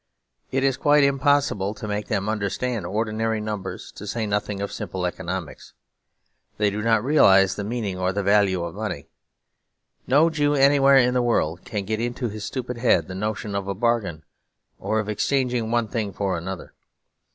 It 0.51 0.63
is 0.63 0.77
quite 0.77 1.03
impossible 1.03 1.75
to 1.75 1.87
make 1.87 2.07
them 2.07 2.27
understand 2.27 2.87
ordinary 2.87 3.39
numbers, 3.39 3.91
to 3.91 4.07
say 4.07 4.25
nothing 4.25 4.59
of 4.59 4.71
simple 4.71 5.05
economics. 5.05 5.73
They 6.57 6.71
do 6.71 6.81
not 6.81 7.03
realise 7.03 7.53
the 7.53 7.63
meaning 7.63 7.99
or 7.99 8.11
the 8.11 8.23
value 8.23 8.63
of 8.63 8.73
money. 8.73 9.09
No 10.07 10.31
Jew 10.31 10.55
anywhere 10.55 10.97
in 10.97 11.13
the 11.13 11.21
world 11.21 11.65
can 11.65 11.85
get 11.85 11.99
into 11.99 12.29
his 12.29 12.43
stupid 12.43 12.77
head 12.79 13.07
the 13.09 13.13
notion 13.13 13.53
of 13.53 13.67
a 13.67 13.75
bargain, 13.75 14.23
or 14.79 14.99
of 14.99 15.07
exchanging 15.07 15.69
one 15.69 15.87
thing 15.87 16.11
for 16.11 16.35
another. 16.35 16.73